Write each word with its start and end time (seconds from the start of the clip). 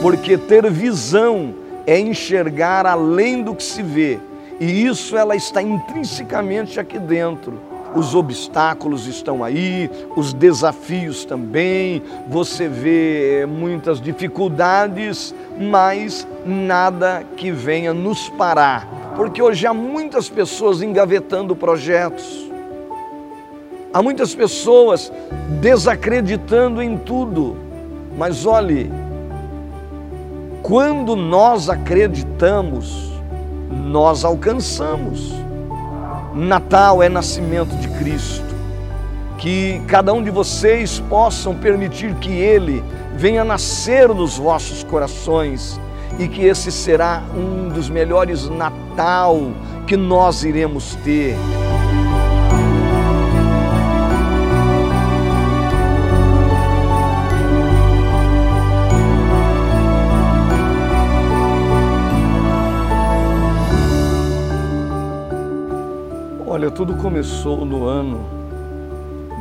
porque 0.00 0.38
ter 0.38 0.70
visão 0.70 1.54
é 1.86 1.98
enxergar 1.98 2.86
além 2.86 3.42
do 3.42 3.54
que 3.54 3.62
se 3.62 3.82
vê, 3.82 4.18
e 4.60 4.86
isso 4.86 5.16
ela 5.16 5.34
está 5.34 5.62
intrinsecamente 5.62 6.78
aqui 6.78 6.98
dentro. 6.98 7.68
Os 7.94 8.14
obstáculos 8.14 9.06
estão 9.06 9.42
aí, 9.42 9.90
os 10.14 10.34
desafios 10.34 11.24
também, 11.24 12.02
você 12.28 12.68
vê 12.68 13.46
muitas 13.48 13.98
dificuldades, 13.98 15.34
mas 15.58 16.26
nada 16.44 17.24
que 17.36 17.50
venha 17.50 17.94
nos 17.94 18.28
parar, 18.28 18.86
porque 19.16 19.40
hoje 19.40 19.66
há 19.66 19.72
muitas 19.72 20.28
pessoas 20.28 20.82
engavetando 20.82 21.56
projetos, 21.56 22.50
há 23.92 24.02
muitas 24.02 24.34
pessoas 24.34 25.10
desacreditando 25.60 26.82
em 26.82 26.98
tudo, 26.98 27.56
mas 28.18 28.44
olhe, 28.44 28.90
quando 30.68 31.16
nós 31.16 31.70
acreditamos, 31.70 33.10
nós 33.70 34.22
alcançamos. 34.22 35.32
Natal 36.34 37.02
é 37.02 37.08
nascimento 37.08 37.74
de 37.76 37.88
Cristo. 37.88 38.44
Que 39.38 39.80
cada 39.86 40.12
um 40.12 40.22
de 40.22 40.30
vocês 40.30 41.00
possam 41.08 41.54
permitir 41.54 42.14
que 42.16 42.30
Ele 42.30 42.84
venha 43.16 43.44
nascer 43.44 44.10
nos 44.10 44.36
vossos 44.36 44.84
corações 44.84 45.80
e 46.18 46.28
que 46.28 46.44
esse 46.44 46.70
será 46.70 47.22
um 47.34 47.70
dos 47.70 47.88
melhores 47.88 48.46
Natal 48.50 49.40
que 49.86 49.96
nós 49.96 50.44
iremos 50.44 50.94
ter. 50.96 51.34
Olha, 66.68 66.76
tudo 66.76 66.94
começou 66.96 67.64
no 67.64 67.86
ano 67.86 68.20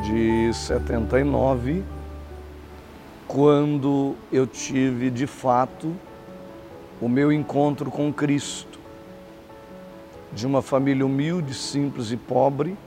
de 0.01 0.53
79, 0.53 1.83
quando 3.27 4.15
eu 4.31 4.47
tive 4.47 5.09
de 5.09 5.27
fato 5.27 5.93
o 7.01 7.09
meu 7.09 7.29
encontro 7.29 7.91
com 7.91 8.13
Cristo. 8.13 8.79
De 10.31 10.47
uma 10.47 10.61
família 10.61 11.05
humilde, 11.05 11.53
simples 11.53 12.13
e 12.13 12.15
pobre, 12.15 12.77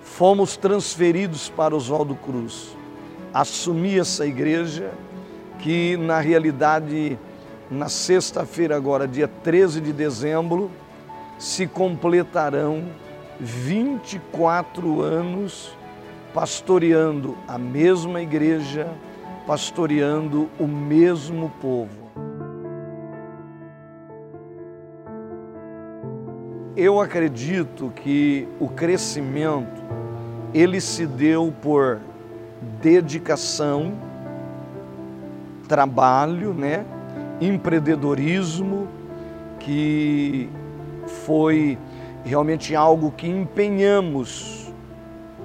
fomos 0.02 0.56
transferidos 0.56 1.48
para 1.48 1.74
Oswaldo 1.74 2.14
Cruz. 2.14 2.76
Assumi 3.32 3.98
essa 3.98 4.26
igreja 4.26 4.92
que 5.58 5.96
na 5.96 6.20
realidade 6.20 7.18
na 7.70 7.88
sexta-feira 7.88 8.76
agora, 8.76 9.08
dia 9.08 9.26
13 9.26 9.80
de 9.80 9.92
dezembro, 9.92 10.70
se 11.38 11.66
completarão 11.66 12.84
24 13.40 15.00
anos 15.00 15.76
pastoreando 16.34 17.38
a 17.46 17.56
mesma 17.56 18.20
igreja, 18.20 18.88
pastoreando 19.46 20.50
o 20.58 20.66
mesmo 20.66 21.48
povo. 21.60 22.04
Eu 26.76 27.00
acredito 27.00 27.92
que 27.94 28.48
o 28.58 28.68
crescimento 28.68 29.80
ele 30.52 30.80
se 30.80 31.06
deu 31.06 31.54
por 31.62 32.00
dedicação, 32.82 33.94
trabalho, 35.68 36.52
né? 36.52 36.84
empreendedorismo, 37.40 38.88
que 39.60 40.48
foi 41.24 41.78
realmente 42.24 42.74
algo 42.74 43.12
que 43.12 43.28
empenhamos 43.28 44.63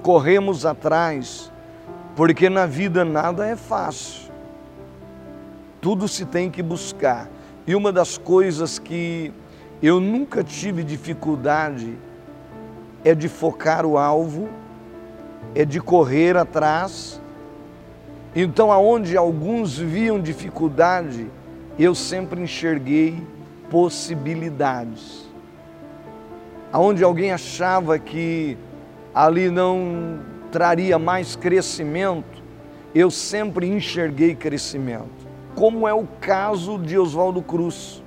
corremos 0.02 0.66
atrás, 0.66 1.52
porque 2.16 2.50
na 2.50 2.66
vida 2.66 3.06
nada 3.06 3.48
é 3.48 3.56
fácil. 3.56 4.32
Tudo 5.82 6.08
se 6.08 6.26
tem 6.26 6.50
que 6.50 6.62
buscar. 6.62 7.30
E 7.66 7.76
uma 7.76 7.92
das 7.92 8.18
coisas 8.18 8.80
que 8.80 9.32
eu 9.82 10.00
nunca 10.00 10.44
tive 10.44 10.84
dificuldade 10.84 11.98
é 13.04 13.16
de 13.16 13.30
focar 13.30 13.86
o 13.86 13.98
alvo, 13.98 14.50
é 15.56 15.64
de 15.64 15.80
correr 15.80 16.36
atrás. 16.36 17.22
Então, 18.36 18.72
aonde 18.72 19.16
alguns 19.16 19.78
viam 19.78 20.20
dificuldade, 20.20 21.28
eu 21.78 21.96
sempre 21.96 22.42
enxerguei 22.42 23.24
possibilidades. 23.70 25.30
Aonde 26.72 27.04
alguém 27.04 27.32
achava 27.32 27.98
que 27.98 28.58
ali 29.14 29.50
não 29.50 30.20
traria 30.52 30.98
mais 30.98 31.36
crescimento, 31.36 32.44
eu 32.94 33.12
sempre 33.12 33.68
enxerguei 33.68 34.36
crescimento. 34.36 35.28
Como 35.56 35.88
é 35.88 35.94
o 35.94 36.08
caso 36.20 36.78
de 36.78 36.98
Oswaldo 36.98 37.42
Cruz. 37.42 38.04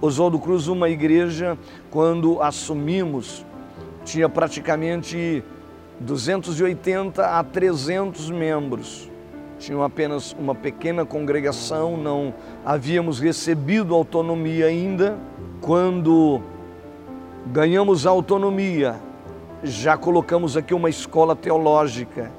Oswaldo 0.00 0.38
Cruz, 0.38 0.66
uma 0.68 0.88
igreja, 0.88 1.56
quando 1.90 2.42
assumimos, 2.42 3.44
tinha 4.04 4.28
praticamente 4.28 5.42
280 6.00 7.24
a 7.24 7.42
300 7.42 8.30
membros. 8.30 9.10
Tinham 9.58 9.82
apenas 9.82 10.36
uma 10.38 10.54
pequena 10.54 11.06
congregação, 11.06 11.96
não 11.96 12.34
havíamos 12.64 13.18
recebido 13.18 13.94
autonomia 13.94 14.66
ainda. 14.66 15.16
Quando 15.60 16.42
ganhamos 17.46 18.04
autonomia, 18.04 18.96
já 19.64 19.96
colocamos 19.96 20.58
aqui 20.58 20.74
uma 20.74 20.90
escola 20.90 21.34
teológica 21.34 22.30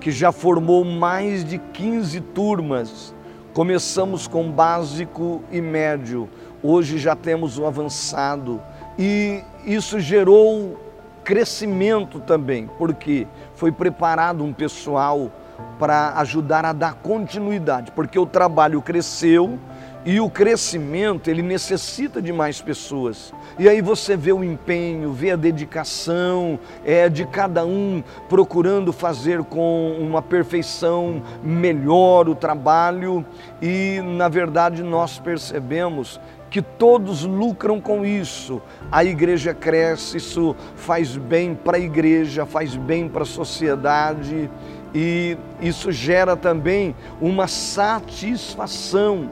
que 0.00 0.12
já 0.12 0.30
formou 0.30 0.84
mais 0.84 1.44
de 1.44 1.58
15 1.58 2.20
turmas. 2.20 3.12
Começamos 3.52 4.28
com 4.28 4.50
básico 4.50 5.42
e 5.50 5.60
médio, 5.60 6.28
hoje 6.62 6.98
já 6.98 7.14
temos 7.14 7.58
o 7.58 7.66
avançado 7.66 8.62
e 8.98 9.42
isso 9.66 10.00
gerou 10.00 10.80
crescimento 11.22 12.20
também, 12.20 12.70
porque 12.78 13.26
foi 13.54 13.70
preparado 13.70 14.42
um 14.42 14.52
pessoal 14.52 15.30
para 15.78 16.14
ajudar 16.18 16.64
a 16.64 16.72
dar 16.72 16.94
continuidade, 16.94 17.92
porque 17.92 18.18
o 18.18 18.26
trabalho 18.26 18.80
cresceu 18.80 19.58
E 20.04 20.18
o 20.18 20.28
crescimento, 20.28 21.28
ele 21.30 21.42
necessita 21.42 22.20
de 22.20 22.32
mais 22.32 22.60
pessoas. 22.60 23.32
E 23.56 23.68
aí 23.68 23.80
você 23.80 24.16
vê 24.16 24.32
o 24.32 24.42
empenho, 24.42 25.12
vê 25.12 25.30
a 25.30 25.36
dedicação 25.36 26.58
é, 26.84 27.08
de 27.08 27.24
cada 27.24 27.64
um 27.64 28.02
procurando 28.28 28.92
fazer 28.92 29.44
com 29.44 29.96
uma 30.00 30.20
perfeição 30.20 31.22
melhor 31.40 32.28
o 32.28 32.34
trabalho. 32.34 33.24
E, 33.60 34.00
na 34.02 34.28
verdade, 34.28 34.82
nós 34.82 35.20
percebemos 35.20 36.20
que 36.50 36.60
todos 36.60 37.24
lucram 37.24 37.80
com 37.80 38.04
isso. 38.04 38.60
A 38.90 39.04
igreja 39.04 39.54
cresce, 39.54 40.16
isso 40.16 40.56
faz 40.74 41.16
bem 41.16 41.54
para 41.54 41.76
a 41.76 41.80
igreja, 41.80 42.44
faz 42.44 42.74
bem 42.74 43.08
para 43.08 43.22
a 43.22 43.26
sociedade 43.26 44.50
e 44.94 45.38
isso 45.60 45.90
gera 45.90 46.36
também 46.36 46.94
uma 47.20 47.46
satisfação 47.46 49.30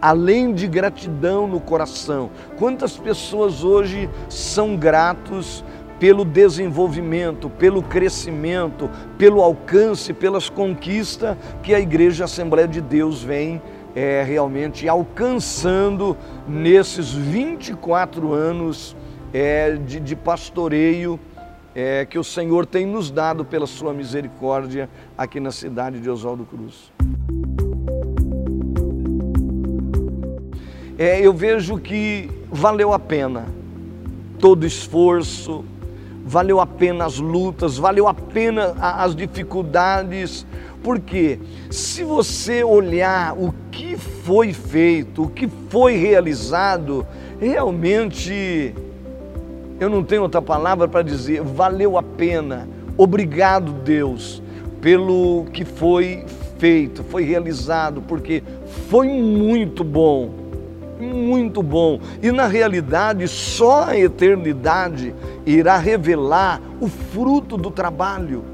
além 0.00 0.52
de 0.52 0.66
gratidão 0.66 1.46
no 1.46 1.60
coração. 1.60 2.30
Quantas 2.56 2.96
pessoas 2.96 3.64
hoje 3.64 4.08
são 4.28 4.76
gratos 4.76 5.64
pelo 5.98 6.24
desenvolvimento, 6.24 7.50
pelo 7.50 7.82
crescimento, 7.82 8.88
pelo 9.16 9.42
alcance, 9.42 10.12
pelas 10.12 10.48
conquistas 10.48 11.36
que 11.62 11.74
a 11.74 11.80
Igreja 11.80 12.24
Assembleia 12.24 12.68
de 12.68 12.80
Deus 12.80 13.22
vem 13.22 13.60
é, 13.94 14.22
realmente 14.22 14.88
alcançando 14.88 16.16
nesses 16.46 17.12
24 17.12 18.32
anos 18.32 18.96
é, 19.32 19.72
de, 19.72 19.98
de 19.98 20.14
pastoreio 20.14 21.18
é, 21.74 22.04
que 22.04 22.18
o 22.18 22.24
Senhor 22.24 22.64
tem 22.64 22.86
nos 22.86 23.10
dado 23.10 23.44
pela 23.44 23.66
sua 23.66 23.92
misericórdia 23.92 24.88
aqui 25.16 25.40
na 25.40 25.50
cidade 25.50 26.00
de 26.00 26.08
Oswaldo 26.08 26.44
Cruz. 26.44 26.97
É, 30.98 31.20
eu 31.20 31.32
vejo 31.32 31.78
que 31.78 32.28
valeu 32.50 32.92
a 32.92 32.98
pena 32.98 33.46
todo 34.40 34.66
esforço, 34.66 35.64
valeu 36.24 36.58
a 36.58 36.66
pena 36.66 37.04
as 37.04 37.18
lutas, 37.18 37.78
valeu 37.78 38.08
a 38.08 38.14
pena 38.14 38.74
as 38.80 39.14
dificuldades, 39.14 40.44
porque 40.82 41.38
se 41.70 42.02
você 42.02 42.64
olhar 42.64 43.34
o 43.38 43.54
que 43.70 43.96
foi 43.96 44.52
feito, 44.52 45.22
o 45.22 45.28
que 45.28 45.48
foi 45.70 45.96
realizado, 45.96 47.06
realmente, 47.40 48.74
eu 49.78 49.88
não 49.88 50.02
tenho 50.02 50.22
outra 50.22 50.42
palavra 50.42 50.88
para 50.88 51.02
dizer, 51.02 51.42
valeu 51.42 51.96
a 51.96 52.02
pena. 52.02 52.68
Obrigado, 52.96 53.72
Deus, 53.72 54.42
pelo 54.80 55.46
que 55.52 55.64
foi 55.64 56.24
feito, 56.58 57.04
foi 57.04 57.22
realizado, 57.22 58.02
porque 58.02 58.42
foi 58.88 59.06
muito 59.08 59.84
bom 59.84 60.47
muito 61.00 61.62
bom. 61.62 62.00
E 62.22 62.30
na 62.32 62.46
realidade, 62.46 63.26
só 63.28 63.84
a 63.84 63.98
eternidade 63.98 65.14
irá 65.46 65.76
revelar 65.78 66.60
o 66.80 66.88
fruto 66.88 67.56
do 67.56 67.70
trabalho, 67.70 68.44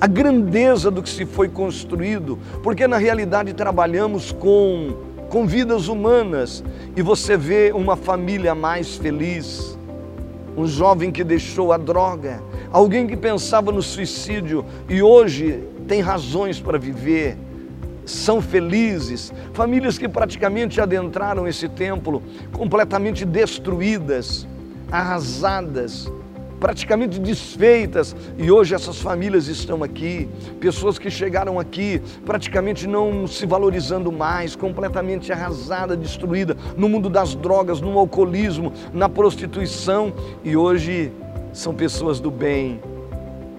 a 0.00 0.06
grandeza 0.06 0.90
do 0.90 1.02
que 1.02 1.08
se 1.08 1.24
foi 1.24 1.48
construído, 1.48 2.38
porque 2.62 2.86
na 2.86 2.96
realidade 2.96 3.52
trabalhamos 3.52 4.32
com, 4.32 4.96
com 5.28 5.46
vidas 5.46 5.88
humanas. 5.88 6.62
E 6.96 7.02
você 7.02 7.36
vê 7.36 7.72
uma 7.72 7.96
família 7.96 8.54
mais 8.54 8.96
feliz, 8.96 9.78
um 10.56 10.66
jovem 10.66 11.10
que 11.10 11.22
deixou 11.22 11.72
a 11.72 11.76
droga, 11.76 12.42
alguém 12.72 13.06
que 13.06 13.16
pensava 13.16 13.70
no 13.70 13.82
suicídio 13.82 14.64
e 14.88 15.02
hoje 15.02 15.62
tem 15.86 16.00
razões 16.00 16.60
para 16.60 16.78
viver 16.78 17.36
são 18.04 18.40
felizes, 18.40 19.32
famílias 19.52 19.98
que 19.98 20.08
praticamente 20.08 20.80
adentraram 20.80 21.46
esse 21.46 21.68
templo 21.68 22.22
completamente 22.52 23.24
destruídas, 23.24 24.46
arrasadas, 24.90 26.10
praticamente 26.62 27.18
desfeitas, 27.18 28.14
e 28.38 28.48
hoje 28.48 28.72
essas 28.72 29.00
famílias 29.00 29.48
estão 29.48 29.82
aqui, 29.82 30.28
pessoas 30.60 30.96
que 30.96 31.10
chegaram 31.10 31.58
aqui 31.58 32.00
praticamente 32.24 32.86
não 32.86 33.26
se 33.26 33.44
valorizando 33.46 34.12
mais, 34.12 34.54
completamente 34.54 35.32
arrasada, 35.32 35.96
destruída 35.96 36.56
no 36.76 36.88
mundo 36.88 37.10
das 37.10 37.34
drogas, 37.34 37.80
no 37.80 37.98
alcoolismo, 37.98 38.72
na 38.92 39.08
prostituição, 39.08 40.12
e 40.44 40.56
hoje 40.56 41.10
são 41.52 41.74
pessoas 41.74 42.20
do 42.20 42.30
bem, 42.30 42.80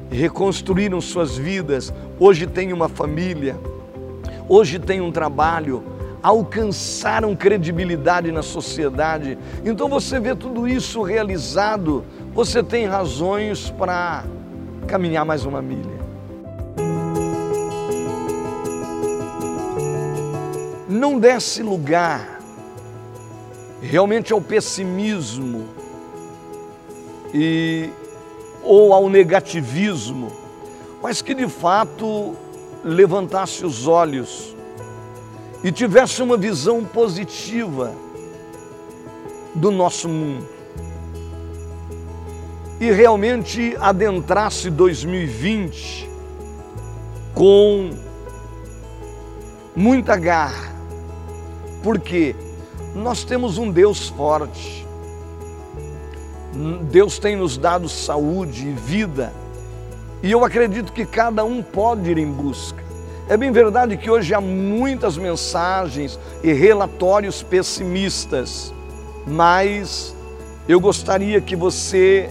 reconstruíram 0.09 1.01
suas 1.01 1.37
vidas, 1.37 1.93
hoje 2.17 2.47
têm 2.47 2.71
uma 2.71 2.87
família 2.87 3.57
hoje 4.47 4.79
têm 4.79 5.01
um 5.01 5.11
trabalho, 5.11 5.83
alcançaram 6.21 7.35
credibilidade 7.35 8.31
na 8.31 8.41
sociedade. 8.41 9.37
Então 9.65 9.89
você 9.89 10.19
vê 10.19 10.35
tudo 10.35 10.67
isso 10.67 11.01
realizado, 11.01 12.05
você 12.33 12.63
tem 12.63 12.85
razões 12.85 13.69
para 13.69 14.23
caminhar 14.87 15.25
mais 15.25 15.45
uma 15.45 15.61
milha. 15.61 16.03
Não 20.87 21.19
desse 21.19 21.61
lugar 21.61 22.39
realmente 23.81 24.31
ao 24.31 24.39
pessimismo 24.39 25.65
e 27.33 27.89
ou 28.63 28.93
ao 28.93 29.09
negativismo, 29.09 30.31
mas 31.01 31.21
que 31.21 31.33
de 31.33 31.49
fato 31.49 32.35
levantasse 32.83 33.65
os 33.65 33.87
olhos 33.87 34.55
e 35.63 35.71
tivesse 35.71 36.21
uma 36.21 36.35
visão 36.35 36.83
positiva 36.83 37.93
do 39.55 39.71
nosso 39.71 40.09
mundo. 40.09 40.47
E 42.79 42.91
realmente 42.91 43.77
adentrasse 43.79 44.69
2020 44.69 46.09
com 47.33 47.91
muita 49.75 50.17
garra, 50.17 50.73
porque 51.81 52.35
nós 52.93 53.23
temos 53.23 53.57
um 53.57 53.71
Deus 53.71 54.09
forte, 54.09 54.85
Deus 56.91 57.17
tem 57.17 57.35
nos 57.35 57.57
dado 57.57 57.87
saúde 57.87 58.67
e 58.67 58.73
vida 58.73 59.33
e 60.23 60.31
eu 60.31 60.45
acredito 60.45 60.93
que 60.93 61.05
cada 61.05 61.43
um 61.43 61.61
pode 61.61 62.09
ir 62.09 62.17
em 62.17 62.31
busca. 62.31 62.81
É 63.27 63.35
bem 63.35 63.51
verdade 63.51 63.97
que 63.97 64.09
hoje 64.09 64.33
há 64.33 64.39
muitas 64.39 65.17
mensagens 65.17 66.17
e 66.41 66.53
relatórios 66.53 67.43
pessimistas, 67.43 68.73
mas 69.27 70.15
eu 70.67 70.79
gostaria 70.79 71.41
que 71.41 71.57
você 71.57 72.29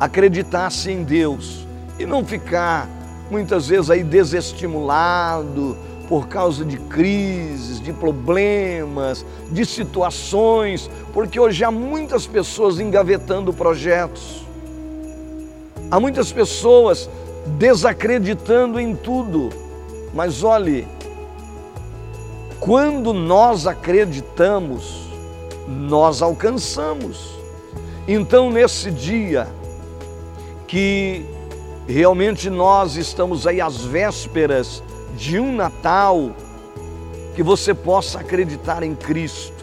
acreditasse 0.00 0.90
em 0.90 1.04
Deus 1.04 1.64
e 1.96 2.04
não 2.04 2.24
ficar 2.24 2.88
muitas 3.30 3.68
vezes 3.68 3.88
aí 3.88 4.02
desestimulado 4.02 5.76
por 6.08 6.26
causa 6.26 6.64
de 6.64 6.76
crises, 6.76 7.80
de 7.80 7.92
problemas, 7.92 9.24
de 9.48 9.64
situações, 9.64 10.90
porque 11.12 11.38
hoje 11.38 11.62
há 11.62 11.70
muitas 11.70 12.26
pessoas 12.26 12.80
engavetando 12.80 13.52
projetos 13.52 14.41
Há 15.92 16.00
muitas 16.00 16.32
pessoas 16.32 17.06
desacreditando 17.58 18.80
em 18.80 18.96
tudo, 18.96 19.50
mas 20.14 20.42
olhe, 20.42 20.88
quando 22.58 23.12
nós 23.12 23.66
acreditamos, 23.66 25.06
nós 25.68 26.22
alcançamos. 26.22 27.36
Então, 28.08 28.50
nesse 28.50 28.90
dia 28.90 29.46
que 30.66 31.26
realmente 31.86 32.48
nós 32.48 32.96
estamos 32.96 33.46
aí 33.46 33.60
às 33.60 33.84
vésperas 33.84 34.82
de 35.14 35.38
um 35.38 35.54
Natal, 35.54 36.30
que 37.34 37.42
você 37.42 37.74
possa 37.74 38.20
acreditar 38.20 38.82
em 38.82 38.94
Cristo, 38.94 39.62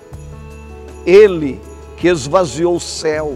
Ele 1.08 1.60
que 1.98 2.08
esvaziou 2.08 2.76
o 2.76 2.80
céu, 2.80 3.36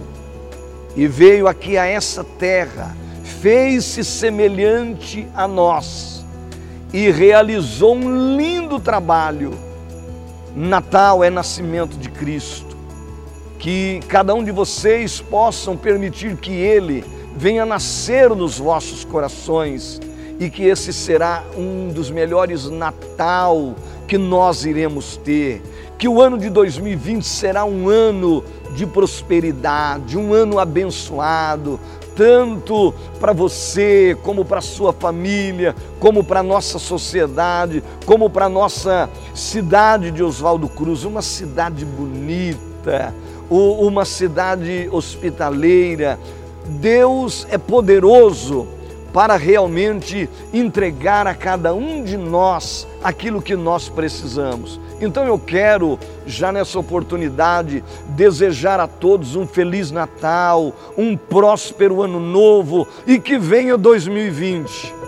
e 0.95 1.07
veio 1.07 1.47
aqui 1.47 1.77
a 1.77 1.85
essa 1.85 2.23
terra, 2.23 2.95
fez-se 3.23 4.03
semelhante 4.03 5.27
a 5.35 5.47
nós 5.47 6.23
e 6.93 7.09
realizou 7.09 7.95
um 7.95 8.37
lindo 8.37 8.79
trabalho. 8.79 9.57
Natal 10.55 11.23
é 11.23 11.29
nascimento 11.29 11.97
de 11.97 12.09
Cristo. 12.09 12.77
Que 13.57 14.01
cada 14.07 14.35
um 14.35 14.43
de 14.43 14.51
vocês 14.51 15.19
possam 15.19 15.75
permitir 15.75 16.37
que 16.37 16.51
Ele 16.51 17.03
venha 17.35 17.65
nascer 17.65 18.29
nos 18.29 18.59
vossos 18.59 19.03
corações 19.03 19.99
e 20.39 20.49
que 20.49 20.63
esse 20.63 20.93
será 20.93 21.43
um 21.57 21.89
dos 21.89 22.11
melhores 22.11 22.69
Natal 22.69 23.75
que 24.07 24.17
nós 24.17 24.65
iremos 24.65 25.17
ter. 25.17 25.61
Que 25.97 26.07
o 26.07 26.21
ano 26.21 26.37
de 26.37 26.49
2020 26.49 27.23
será 27.23 27.65
um 27.65 27.87
ano 27.87 28.43
de 28.75 28.85
prosperidade, 28.85 30.17
um 30.17 30.33
ano 30.33 30.59
abençoado, 30.59 31.79
tanto 32.15 32.93
para 33.19 33.33
você, 33.33 34.17
como 34.23 34.45
para 34.45 34.61
sua 34.61 34.93
família, 34.93 35.75
como 35.99 36.23
para 36.23 36.43
nossa 36.43 36.77
sociedade, 36.77 37.83
como 38.05 38.29
para 38.29 38.47
nossa 38.49 39.09
cidade 39.33 40.11
de 40.11 40.21
Oswaldo 40.21 40.67
Cruz, 40.69 41.03
uma 41.03 41.21
cidade 41.21 41.85
bonita, 41.85 43.13
uma 43.49 44.05
cidade 44.05 44.87
hospitaleira. 44.91 46.19
Deus 46.65 47.47
é 47.49 47.57
poderoso 47.57 48.67
para 49.13 49.37
realmente 49.37 50.27
entregar 50.51 51.27
a 51.27 51.35
cada 51.35 51.73
um 51.73 52.03
de 52.03 52.17
nós 52.17 52.87
aquilo 53.03 53.41
que 53.41 53.55
nós 53.55 53.87
precisamos. 53.87 54.81
Então 54.99 55.25
eu 55.25 55.37
quero, 55.37 55.99
já 56.25 56.51
nessa 56.51 56.79
oportunidade, 56.79 57.83
desejar 58.09 58.79
a 58.79 58.87
todos 58.87 59.35
um 59.35 59.45
feliz 59.45 59.91
Natal, 59.91 60.73
um 60.97 61.15
próspero 61.15 62.01
ano 62.01 62.19
novo 62.19 62.87
e 63.05 63.19
que 63.19 63.37
venha 63.37 63.77
2020 63.77 65.03